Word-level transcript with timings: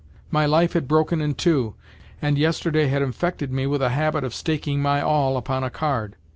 My 0.31 0.47
life 0.47 0.73
had 0.73 0.87
broken 0.87 1.21
in 1.21 1.35
two, 1.35 1.75
and 2.23 2.35
yesterday 2.35 2.87
had 2.87 3.03
infected 3.03 3.51
me 3.51 3.67
with 3.67 3.83
a 3.83 3.89
habit 3.89 4.23
of 4.23 4.33
staking 4.33 4.81
my 4.81 4.99
all 4.99 5.37
upon 5.37 5.63
a 5.63 5.69
card. 5.69 6.15